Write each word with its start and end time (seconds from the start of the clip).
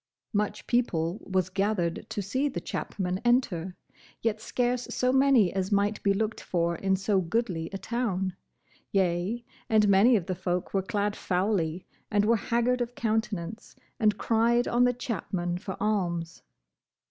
Much 0.33 0.65
people 0.65 1.19
was 1.29 1.51
gathered 1.51 2.07
to 2.09 2.23
see 2.23 2.49
the 2.49 2.59
chapmen 2.59 3.19
enter, 3.23 3.75
yet 4.23 4.41
scarce 4.41 4.87
so 4.89 5.13
many 5.13 5.53
as 5.53 5.71
might 5.71 6.01
be 6.01 6.11
looked 6.11 6.41
for 6.41 6.75
in 6.75 6.95
so 6.95 7.21
goodly 7.21 7.69
a 7.71 7.77
town; 7.77 8.35
yea, 8.91 9.45
and 9.69 9.87
many 9.87 10.15
of 10.15 10.25
the 10.25 10.33
folk 10.33 10.73
were 10.73 10.81
clad 10.81 11.15
foully, 11.15 11.85
and 12.09 12.25
were 12.25 12.35
haggard 12.35 12.81
of 12.81 12.95
countenance, 12.95 13.75
and 13.99 14.17
cried 14.17 14.67
on 14.67 14.85
the 14.85 14.93
chapmen 14.93 15.55
for 15.55 15.77
alms. 15.79 16.41